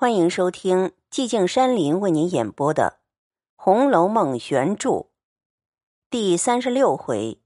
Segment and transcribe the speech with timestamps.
[0.00, 3.00] 欢迎收听寂静山林为您演播的
[3.56, 5.08] 《红楼梦》原著
[6.08, 7.42] 第三十六回：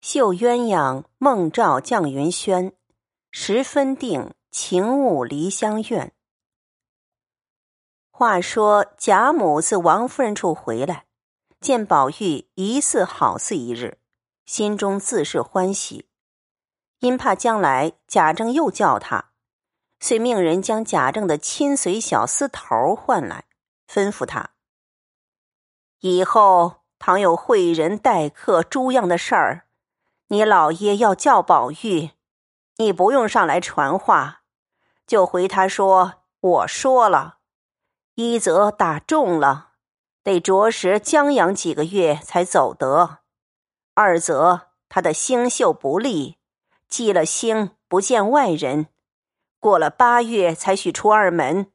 [0.00, 2.72] 绣鸳鸯梦照绛云轩，
[3.30, 6.14] 十分定情误离香院。
[8.10, 11.04] 话说贾母自王夫人处回来，
[11.60, 13.98] 见宝玉疑似好似一日，
[14.46, 16.08] 心中自是欢喜，
[17.00, 19.31] 因怕将来贾政又叫他。
[20.02, 23.44] 遂命人将贾政的亲随小厮头唤来，
[23.88, 24.50] 吩咐他：
[26.00, 29.68] 以后倘有会人待客诸样的事儿，
[30.26, 32.10] 你老爷要叫宝玉，
[32.78, 34.42] 你不用上来传话，
[35.06, 37.38] 就回他说我说了。
[38.16, 39.74] 一则打中了，
[40.24, 43.18] 得着实将养几个月才走得；
[43.94, 46.38] 二则他的星宿不利，
[46.88, 48.88] 忌了星不见外人。
[49.62, 51.70] 过了八月才许出二门。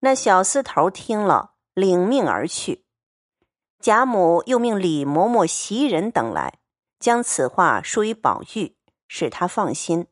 [0.00, 2.86] 那小厮头听了，领命而去。
[3.80, 6.60] 贾母又命李嬷嬷、袭人等来，
[6.98, 10.06] 将此话说与宝玉，使他放心。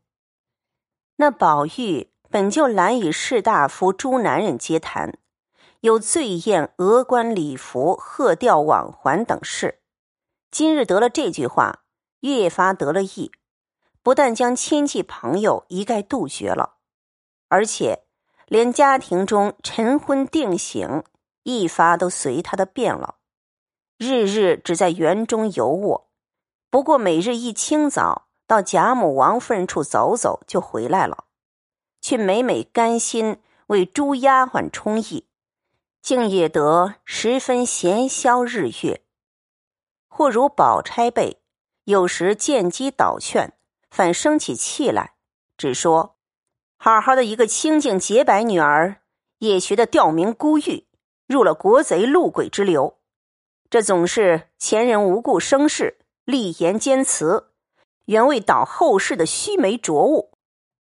[1.16, 5.18] 那宝玉本就懒与士大夫、诸男人接谈，
[5.80, 9.80] 有醉宴、额冠礼服、鹤吊网环等事，
[10.50, 11.84] 今日得了这句话，
[12.20, 13.32] 越发得了意。
[14.02, 16.74] 不但将亲戚朋友一概杜绝了，
[17.48, 18.04] 而且
[18.46, 21.04] 连家庭中晨昏定省
[21.44, 23.16] 一发都随他的便了。
[23.98, 26.10] 日日只在园中游卧，
[26.68, 31.24] 不过每日一清早到贾母、王夫人处走走就回来了，
[32.00, 35.28] 却每每甘心为诸丫鬟充役，
[36.00, 39.02] 竟也得十分闲消日月。
[40.08, 41.40] 或如宝钗辈，
[41.84, 43.54] 有时见机倒劝。
[43.92, 45.16] 反生起气来，
[45.58, 46.16] 只说
[46.80, 49.02] ：“好好的一个清净洁白女儿，
[49.40, 50.86] 也学得吊民孤玉，
[51.26, 52.96] 入了国贼路鬼之流。
[53.68, 57.50] 这总是前人无故生事，立言坚辞，
[58.06, 60.32] 原为导后世的须眉浊物。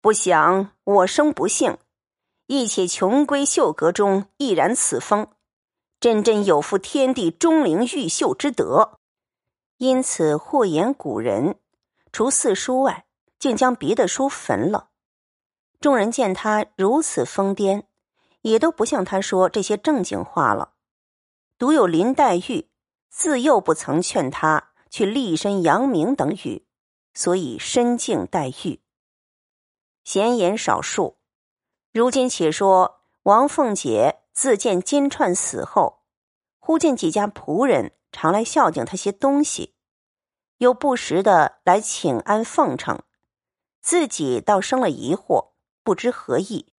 [0.00, 1.76] 不想我生不幸，
[2.46, 5.28] 一且穷归秀阁中，亦然此风，
[6.00, 8.98] 真真有负天地钟灵毓秀之德。
[9.76, 11.56] 因此或言古人。”
[12.16, 13.04] 除四书外，
[13.38, 14.88] 竟将别的书焚了。
[15.82, 17.82] 众人见他如此疯癫，
[18.40, 20.72] 也都不向他说这些正经话了。
[21.58, 22.70] 独有林黛玉
[23.10, 26.64] 自幼不曾劝他去立身扬名等语，
[27.12, 28.80] 所以深敬黛玉。
[30.02, 31.18] 闲言少述。
[31.92, 35.98] 如今且说王凤姐自见金钏死后，
[36.60, 39.75] 忽见几家仆人常来孝敬她些东西。
[40.58, 43.00] 又不时的来请安奉承，
[43.82, 45.50] 自己倒生了疑惑，
[45.82, 46.72] 不知何意。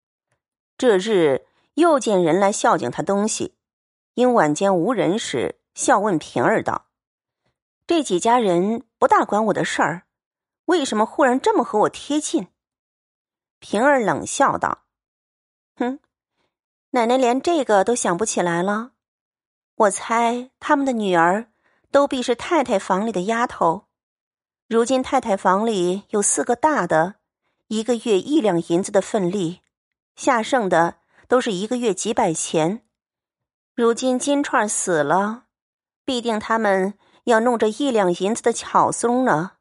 [0.77, 1.45] 这日
[1.75, 3.55] 又见人来孝敬他东西，
[4.15, 6.87] 因晚间无人时，笑问平儿道
[7.85, 10.07] ：“这几家人不大管我的事儿，
[10.65, 12.47] 为什么忽然这么和我贴近？”
[13.59, 14.85] 平儿冷笑道
[15.77, 15.99] ：“哼，
[16.91, 18.91] 奶奶连这个都想不起来了。
[19.75, 21.51] 我猜他们的女儿。”
[21.91, 23.87] 都必是太太房里的丫头。
[24.67, 27.15] 如今太太房里有四个大的，
[27.67, 29.61] 一个月一两银子的份例，
[30.15, 32.83] 下剩的都是一个月几百钱。
[33.75, 35.45] 如今金钏死了，
[36.03, 39.53] 必定他们要弄这一两银子的巧松呢。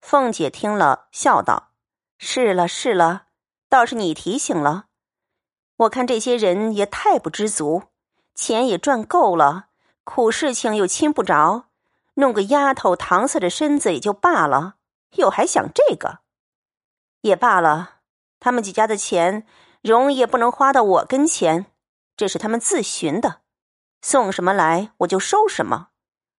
[0.00, 1.72] 凤姐听了，笑道
[2.16, 3.26] ：“是了是了，
[3.68, 4.86] 倒是你提醒了。
[5.76, 7.82] 我看这些人也太不知足，
[8.34, 9.66] 钱也赚够了。”
[10.04, 11.66] 苦事情又亲不着，
[12.14, 14.76] 弄个丫头搪塞着身子也就罢了，
[15.16, 16.20] 又还想这个，
[17.22, 17.96] 也罢了。
[18.38, 19.46] 他们几家的钱，
[19.80, 21.66] 容也不能花到我跟前，
[22.16, 23.40] 这是他们自寻的，
[24.02, 25.88] 送什么来我就收什么。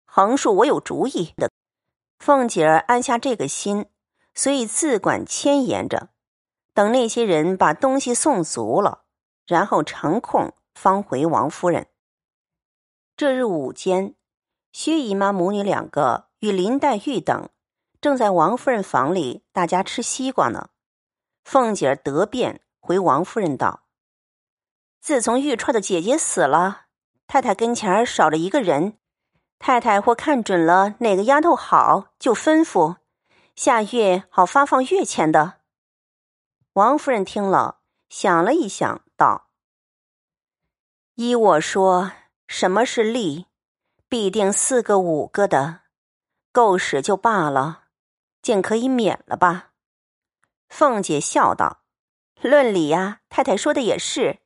[0.05, 1.49] 横竖我有主意的。
[2.19, 3.87] 凤姐儿安下这个心，
[4.33, 6.09] 所以自管牵延着，
[6.73, 9.05] 等那些人把东西送足了，
[9.47, 11.87] 然后成空方回王夫人。
[13.17, 14.13] 这日午间，
[14.73, 17.47] 薛姨妈母女两个与林黛玉等
[18.01, 20.71] 正在王夫人房里，大家吃西瓜呢。
[21.45, 23.85] 凤姐儿得便回王夫人道
[24.99, 26.87] ：“自从玉钏的姐姐死了，
[27.25, 28.97] 太太跟前儿少了一个人。
[29.59, 32.97] 太太或看准了哪个丫头好，就吩咐
[33.55, 35.61] 下月好发放月钱的。”
[36.73, 37.79] 王夫人听了，
[38.09, 39.47] 想了一想，道
[41.15, 42.11] ：“依我说。”
[42.47, 43.47] 什么是利？
[44.07, 45.81] 必定四个五个的，
[46.51, 47.85] 够使就罢了，
[48.41, 49.71] 竟可以免了吧？
[50.69, 51.81] 凤姐笑道
[52.41, 54.41] ：“论理呀，太太说的也是，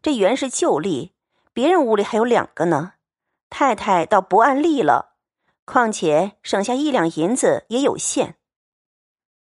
[0.00, 1.14] 这原是旧例，
[1.52, 2.94] 别人屋里还有两个呢。
[3.50, 5.16] 太太倒不按例了，
[5.66, 8.38] 况且省下一两银子也有限。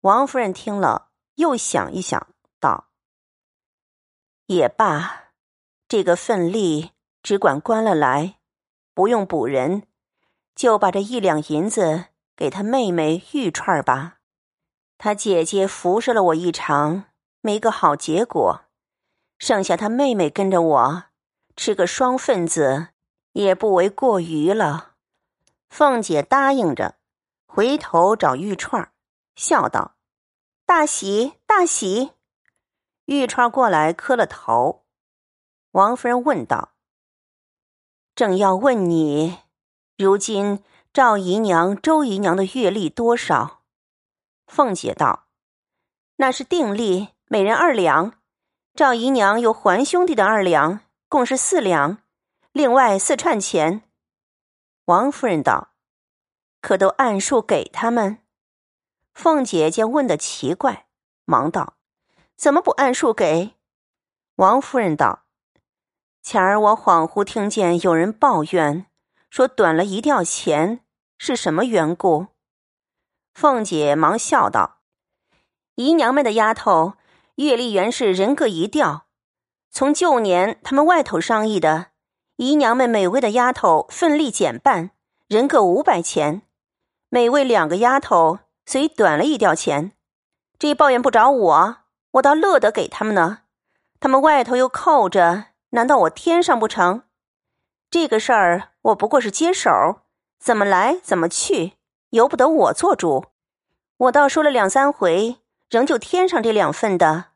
[0.00, 2.88] 王夫人听了，又想一想，道
[4.46, 5.32] ：“也罢，
[5.86, 8.38] 这个份例只管关了来，
[8.94, 9.84] 不用补人，
[10.54, 12.06] 就把这一两银子
[12.36, 14.18] 给他妹妹玉串吧。
[14.98, 17.04] 他姐姐服侍了我一场，
[17.40, 18.62] 没个好结果，
[19.38, 21.04] 剩下他妹妹跟着我，
[21.56, 22.88] 吃个双份子。”
[23.32, 24.94] 也不为过于了。
[25.68, 26.96] 凤姐答应着，
[27.46, 28.90] 回头找玉串
[29.36, 29.94] 笑道
[30.66, 32.10] ：“大喜大喜！”
[33.06, 34.84] 玉串过来磕了头。
[35.70, 36.72] 王夫人问道
[38.20, 39.38] ：“正要问你，
[39.96, 40.62] 如今
[40.92, 43.62] 赵姨娘、周姨娘的月例多少？”
[44.46, 45.24] 凤姐道
[46.16, 48.12] ：“那是定例，每人二两。
[48.74, 52.02] 赵姨娘有还兄弟的二两，共是四两。”
[52.52, 53.84] 另外四串钱，
[54.84, 55.68] 王夫人道
[56.60, 58.18] ：“可都按数给他们？”
[59.14, 60.88] 凤姐见问的奇怪，
[61.24, 61.78] 忙道
[62.36, 63.54] ：“怎么不按数给？”
[64.36, 65.24] 王夫人道
[66.22, 68.86] ：“前儿我恍惚听见有人抱怨，
[69.30, 70.80] 说短了一吊钱，
[71.18, 72.28] 是什么缘故？”
[73.34, 74.80] 凤姐忙笑道
[75.76, 76.94] ：“姨娘们的丫头
[77.36, 79.06] 月例原是人各一吊，
[79.70, 81.86] 从旧年他们外头商议的。”
[82.36, 84.92] 姨娘们每位的丫头份例减半，
[85.28, 86.40] 人各五百钱，
[87.10, 89.92] 每位两个丫头，虽短了一吊钱。
[90.58, 91.76] 这抱怨不着我，
[92.12, 93.40] 我倒乐得给他们呢。
[94.00, 97.02] 他们外头又扣着，难道我添上不成？
[97.90, 99.70] 这个事儿我不过是接手，
[100.38, 101.72] 怎么来怎么去，
[102.10, 103.26] 由不得我做主。
[103.96, 105.38] 我倒说了两三回，
[105.68, 107.26] 仍旧添上这两份的。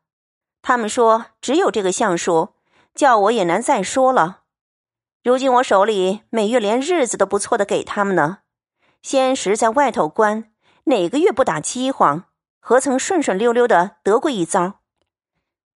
[0.61, 2.55] 他们说只有这个相数，
[2.93, 4.41] 叫我也难再说了。
[5.23, 8.39] 如今我手里每月连日子都不错的给他们呢，
[9.01, 10.51] 先时在外头关，
[10.85, 12.25] 哪个月不打饥荒？
[12.59, 14.79] 何曾顺顺溜溜的得过一遭？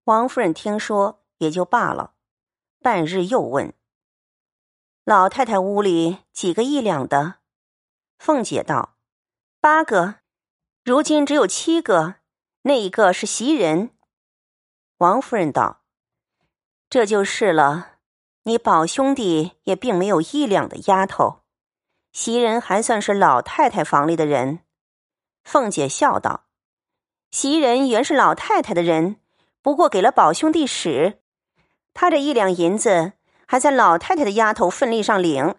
[0.05, 2.13] 王夫人听说也就罢了，
[2.81, 3.73] 半日又问
[5.05, 7.35] ：“老太太屋里几个一两的？”
[8.17, 8.97] 凤姐道
[9.59, 10.15] ：“八个，
[10.83, 12.15] 如今只有七个，
[12.63, 13.91] 那一个是袭人。”
[14.99, 15.81] 王夫人道
[16.89, 17.95] ：“这就是了。”
[18.43, 21.41] 你宝兄弟也并没有一两的丫头，
[22.11, 24.61] 袭人还算是老太太房里的人。
[25.43, 26.45] 凤姐笑道
[27.29, 29.17] ：“袭人原是老太太的人，
[29.61, 31.18] 不过给了宝兄弟使，
[32.01, 33.11] 他这一两银子
[33.45, 35.55] 还在老太太的丫头份例上领。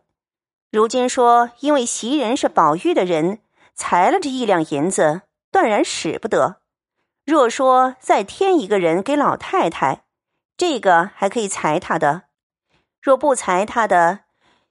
[0.71, 3.41] 如今说因为袭人是宝玉的人，
[3.75, 5.21] 裁了这一两银子，
[5.53, 6.63] 断然使不得。
[7.27, 10.05] 若说再添一个人给老太太，
[10.57, 12.23] 这个还可以裁他的。”
[13.03, 14.21] 若不裁他的，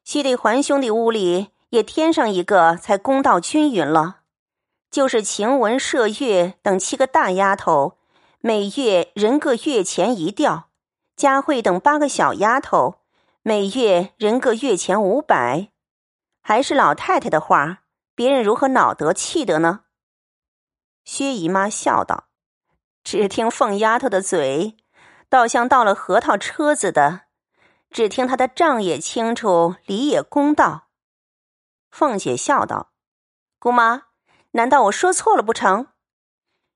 [0.04, 4.22] 须得还兄弟屋里也添上一个，才公道均匀了。
[4.89, 8.00] 就是晴雯、麝月等七个大丫头，
[8.39, 10.69] 每月人各月钱一吊；
[11.19, 13.01] 佳慧等八个小丫头，
[13.42, 15.74] 每月人各月钱五百。
[16.42, 17.80] 还是老太太的话，
[18.16, 19.81] 别人如何恼得气得呢？
[21.04, 22.30] 薛姨妈笑道
[23.04, 24.77] ：“只听凤丫头的嘴，
[25.27, 27.24] 倒像到了核桃车子的。”
[27.91, 30.88] 只听她的账也清楚，理也公道。
[31.91, 32.93] 凤姐笑道
[33.60, 34.03] ：“姑妈，
[34.51, 35.88] 难道我说错了不成？”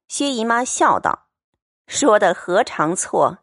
[0.10, 1.30] 薛姨妈笑道
[1.88, 3.43] ：“说的何尝错？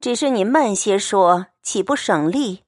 [0.00, 2.64] 只是你慢些说，岂不省力？”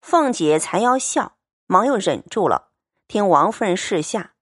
[0.00, 1.36] 凤姐才要笑，
[1.66, 2.70] 忙又忍住了，
[3.08, 4.34] 听王夫人示下。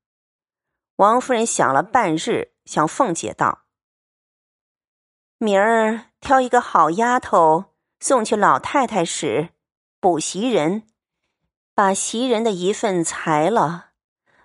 [0.96, 3.64] 王夫人想了半日，向凤姐道
[5.38, 7.66] ：“明儿挑一个好丫头。”
[8.00, 9.48] 送去老太太时，
[9.98, 10.86] 补袭人，
[11.74, 13.92] 把袭人的一份裁了，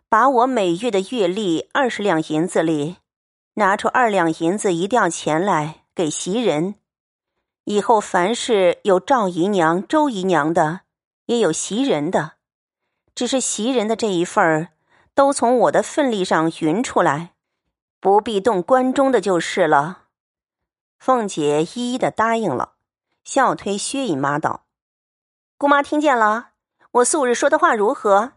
[0.07, 2.99] 把我每月的月例二十两银子里，
[3.55, 6.78] 拿出二两银子一吊钱来给袭人。
[7.69, 10.81] 以后凡是有赵姨娘、周姨娘的，
[11.27, 12.31] 也有袭人的，
[13.13, 14.69] 只是袭人的这一份儿，
[15.13, 17.35] 都从我的份例上匀出来，
[17.99, 20.05] 不必动关中的就是了。
[20.97, 22.73] 凤姐一一的答应了。
[23.23, 24.65] 笑推薛姨妈道
[25.55, 26.53] ：“姑妈听见了，
[26.93, 28.31] 我素日说的话如何？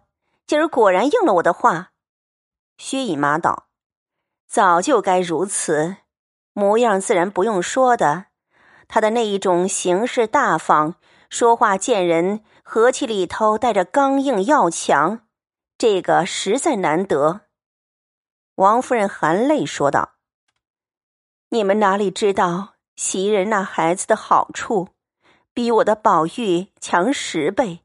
[0.46, 1.92] 今儿果然应了我的话。”
[2.76, 3.68] 薛姨妈道
[4.46, 5.96] ：“早就该如此，
[6.52, 8.26] 模样自然不用说的。
[8.94, 10.96] 他的那一种行事大方，
[11.30, 15.20] 说话见人和气里头带着刚硬要强，
[15.78, 17.46] 这个实在难得。”
[18.56, 20.16] 王夫人含泪说道
[21.48, 24.88] ：“你们哪里知道？”袭人那孩子的好处，
[25.54, 27.80] 比我的宝玉强十倍。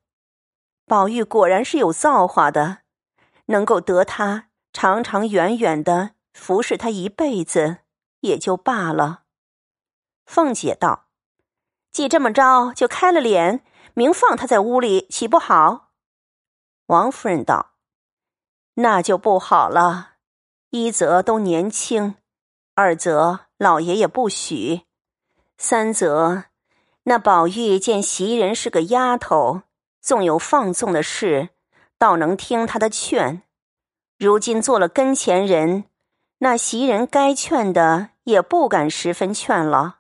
[0.86, 2.80] 宝玉果然是有造化的，
[3.46, 7.78] 能够得他长长远远的服侍他一辈子，
[8.20, 9.22] 也就罢了。
[10.28, 11.06] 凤姐道
[11.92, 15.92] ：“既这么着，就开了脸，明放他在屋里，岂不好？”
[16.88, 17.72] 王夫人道
[18.76, 20.16] ：“那就不好了。
[20.70, 22.16] 一则都年轻，
[22.76, 24.82] 二则老爷爷不许。”
[25.58, 26.44] 三则，
[27.04, 29.64] 那宝玉见袭人是个丫头，
[30.02, 31.50] 纵有放纵的事，
[31.98, 33.42] 倒能听他的劝。
[34.20, 35.86] 如今做了跟前人，
[36.40, 39.97] 那袭人该劝的也不敢十分劝了。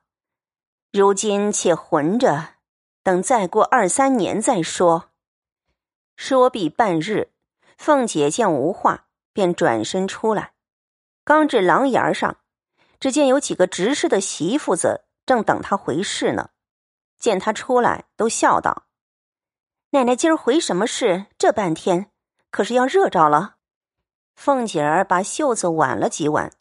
[0.91, 2.55] 如今且混着，
[3.03, 5.09] 等再过二三年再说。
[6.15, 7.31] 说毕半日，
[7.77, 10.53] 凤姐见无话，便转身出来。
[11.23, 12.37] 刚至廊檐上，
[12.99, 15.03] 只见有几个执事的媳妇子。
[15.25, 16.51] 正等他回事呢，
[17.19, 18.83] 见他出来，都笑道
[19.91, 21.25] ：“奶奶今儿回什么事？
[21.37, 22.11] 这半天
[22.49, 23.57] 可是要热着了。”
[24.35, 26.53] 凤姐儿把袖子挽了几挽，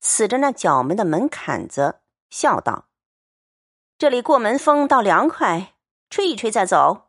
[0.00, 1.96] 死着那角门的门槛子，
[2.30, 2.86] 笑道
[4.04, 5.76] ：“这里过门风倒凉快，
[6.10, 7.06] 吹一吹再走。”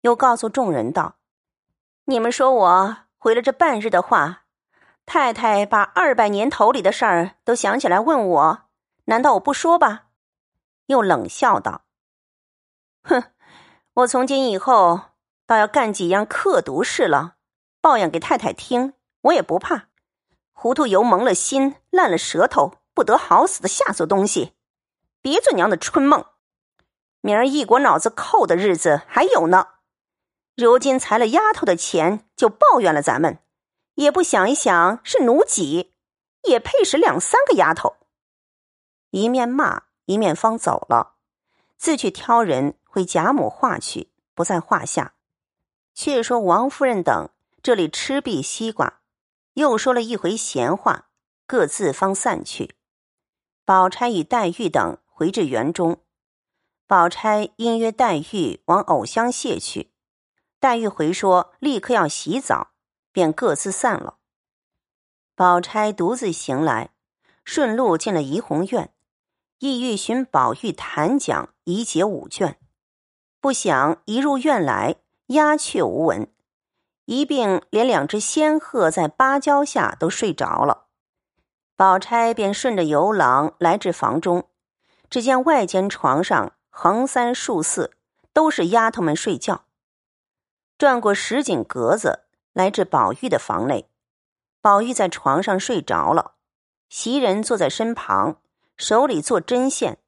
[0.00, 1.16] 又告诉众人道
[2.06, 4.44] ：“你们说我回了这半日的话，
[5.04, 8.60] 太太把二百年头里的事儿都想起来问我，
[9.04, 10.06] 难道我不说吧？”
[10.88, 11.82] 又冷笑道
[13.04, 13.24] ：“哼，
[13.92, 15.10] 我从今以后
[15.46, 17.34] 倒要干几样刻毒事了，
[17.82, 19.88] 抱怨给太太听，我也不怕。
[20.54, 24.54] 糊涂油蒙了心，烂了舌头，不得好死的下作东西，
[25.20, 26.24] 别做娘的春梦。
[27.20, 29.68] 明儿一国脑子扣的日子还有呢。
[30.56, 33.38] 如今裁了丫头的钱，就抱怨了咱们，
[33.94, 35.94] 也不想一想是奴几，
[36.44, 37.96] 也配使两三个丫头。
[39.10, 41.16] 一面骂。”一面方走了，
[41.76, 45.12] 自去挑人回贾母话去，不在话下。
[45.92, 47.28] 却说王夫人等
[47.62, 49.00] 这里吃毕西瓜，
[49.52, 51.10] 又说了一回闲话，
[51.46, 52.76] 各自方散去。
[53.66, 56.00] 宝钗与黛玉等回至园中，
[56.86, 59.90] 宝钗因约黛玉往藕香榭去，
[60.60, 62.70] 黛玉回说立刻要洗澡，
[63.10, 64.18] 便各自散了。
[65.34, 66.90] 宝钗独自行来，
[67.44, 68.94] 顺路进了怡红院。
[69.58, 72.56] 意欲寻宝玉谈讲，以解五卷，
[73.40, 74.94] 不想一入院来，
[75.26, 76.32] 鸦雀无闻，
[77.06, 80.86] 一并连两只仙鹤在芭蕉下都睡着了。
[81.74, 84.48] 宝钗便顺着游廊来至房中，
[85.10, 87.96] 只见外间床上横三竖四
[88.32, 89.64] 都是丫头们睡觉。
[90.76, 93.88] 转过石井格子，来至宝玉的房内，
[94.60, 96.34] 宝玉在床上睡着了，
[96.88, 98.40] 袭人坐在身旁。
[98.76, 99.98] 手里做针线，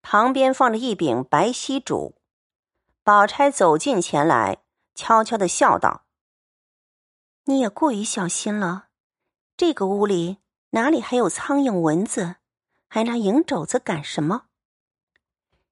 [0.00, 2.14] 旁边放着一柄白锡烛。
[3.04, 4.62] 宝钗走近前来，
[4.94, 6.06] 悄悄的笑道
[7.44, 8.86] ：“你也过于小心了。
[9.58, 10.38] 这个屋里
[10.70, 12.36] 哪里还有苍蝇蚊子，
[12.88, 14.46] 还拿银肘子赶什么？”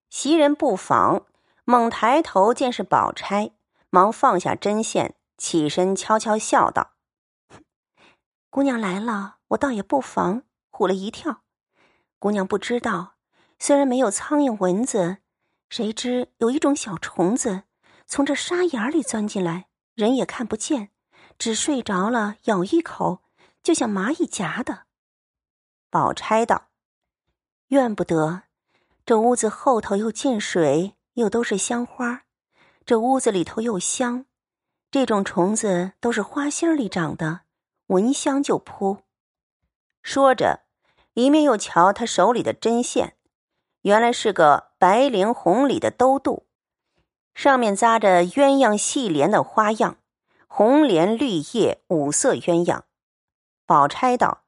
[0.08, 1.26] 袭人不防，
[1.64, 3.50] 猛抬头见是宝钗，
[3.90, 6.92] 忙放下针线，起身悄悄笑道
[8.49, 11.42] ：“姑娘来了，我倒也不防，唬了一跳。”
[12.18, 13.16] 姑娘不知道，
[13.58, 15.18] 虽然没有苍蝇蚊子，
[15.68, 17.64] 谁知有一种小虫子
[18.06, 20.90] 从这沙眼里钻进来，人也看不见，
[21.37, 23.23] 只睡着了，咬一口，
[23.62, 24.85] 就像蚂蚁夹的。
[25.90, 26.68] 宝钗道
[27.68, 28.42] ：“怨不得，
[29.04, 32.25] 这屋子后头又进水，又都是香花，
[32.85, 34.26] 这屋子里头又香，
[34.90, 37.40] 这种虫子都是花心里长的，
[37.87, 38.99] 闻香就扑。”
[40.02, 40.66] 说着。
[41.18, 43.16] 一面又瞧他手里的针线，
[43.80, 46.44] 原来是个白绫红里的兜肚，
[47.35, 49.96] 上面扎着鸳鸯戏莲的花样，
[50.46, 52.82] 红莲绿叶五色鸳鸯。
[53.64, 54.42] 宝钗道：“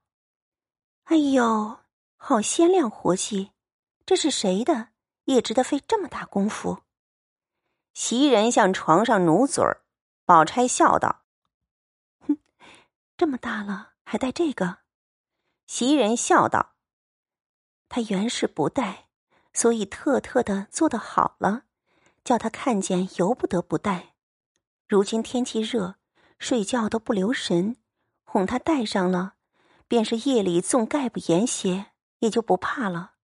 [1.09, 1.79] 哎呦，
[2.19, 3.53] 好鲜亮活计，
[4.05, 4.89] 这是谁的？
[5.25, 6.83] 也值得费这么大功夫。”
[7.95, 9.83] 袭人向床上努嘴儿，
[10.25, 11.23] 宝钗笑道
[12.27, 12.39] ：“哼，
[13.17, 14.79] 这么大了还戴这个。”
[15.67, 16.75] 袭人笑道
[17.89, 19.09] ：“他原是不戴，
[19.53, 21.65] 所以特特的做的好了，
[22.25, 24.15] 叫他看见由不得不戴。
[24.87, 25.97] 如今天气热，
[26.39, 27.77] 睡觉都不留神，
[28.25, 29.35] 哄他戴上了，
[29.87, 33.15] 便是夜里纵盖不严些，也就不怕了。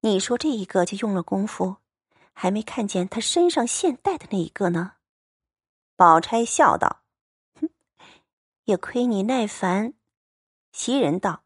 [0.00, 1.76] 你说这一个就用了功夫，
[2.32, 4.94] 还没看见他身上现戴的那一个呢。”
[5.96, 7.02] 宝钗笑道
[7.60, 7.68] ：“哼，
[8.64, 9.94] 也亏你耐烦。”
[10.72, 11.42] 袭人道。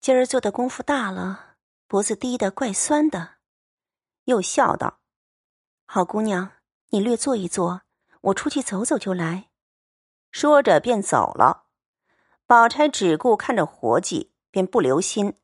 [0.00, 3.36] 今儿做的功夫大了，脖子低的怪酸的。
[4.24, 5.00] 又笑道
[5.84, 6.52] ：“好姑娘，
[6.90, 7.82] 你略坐一坐，
[8.20, 9.50] 我出去走走就来。”
[10.30, 11.66] 说着便走了。
[12.46, 15.36] 宝钗只顾看着活计，便不留心，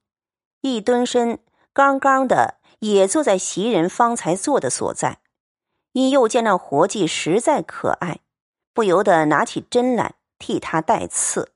[0.75, 1.39] 一蹲身，
[1.73, 5.21] 刚刚的也坐在袭人方才坐的所在。
[5.93, 8.19] 因又见那活计实在可爱，
[8.75, 11.53] 不由得拿起针来替他带刺。